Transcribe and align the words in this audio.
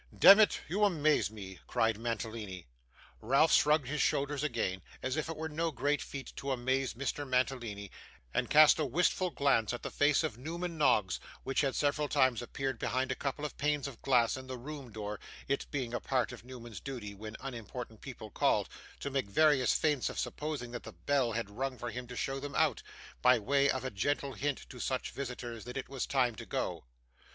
'Demmit, 0.17 0.61
you 0.67 0.83
amaze 0.83 1.29
me,' 1.29 1.59
cried 1.67 1.95
Mantalini. 1.99 2.65
Ralph 3.21 3.51
shrugged 3.53 3.87
his 3.87 4.01
shoulders 4.01 4.43
again, 4.43 4.81
as 5.03 5.15
if 5.15 5.29
it 5.29 5.37
were 5.37 5.47
no 5.47 5.69
great 5.69 6.01
feat 6.01 6.33
to 6.37 6.49
amaze 6.51 6.95
Mr. 6.95 7.29
Mantalini, 7.29 7.91
and 8.33 8.49
cast 8.49 8.79
a 8.79 8.85
wistful 8.87 9.29
glance 9.29 9.73
at 9.73 9.83
the 9.83 9.91
face 9.91 10.23
of 10.23 10.39
Newman 10.39 10.75
Noggs, 10.75 11.19
which 11.43 11.61
had 11.61 11.75
several 11.75 12.07
times 12.07 12.41
appeared 12.41 12.79
behind 12.79 13.11
a 13.11 13.15
couple 13.15 13.45
of 13.45 13.55
panes 13.59 13.87
of 13.87 14.01
glass 14.01 14.35
in 14.35 14.47
the 14.47 14.57
room 14.57 14.91
door; 14.91 15.19
it 15.47 15.67
being 15.69 15.93
a 15.93 15.99
part 15.99 16.31
of 16.31 16.43
Newman's 16.43 16.79
duty, 16.79 17.13
when 17.13 17.35
unimportant 17.39 18.01
people 18.01 18.31
called, 18.31 18.69
to 19.01 19.11
make 19.11 19.27
various 19.27 19.75
feints 19.75 20.09
of 20.09 20.17
supposing 20.17 20.71
that 20.71 20.81
the 20.81 20.93
bell 20.93 21.33
had 21.33 21.47
rung 21.51 21.77
for 21.77 21.91
him 21.91 22.07
to 22.07 22.15
show 22.15 22.39
them 22.39 22.55
out: 22.55 22.81
by 23.21 23.37
way 23.37 23.69
of 23.69 23.85
a 23.85 23.91
gentle 23.91 24.33
hint 24.33 24.67
to 24.67 24.79
such 24.79 25.11
visitors 25.11 25.63
that 25.63 25.77
it 25.77 25.89
was 25.89 26.07
time 26.07 26.33
to 26.33 26.45
go. 26.47 26.85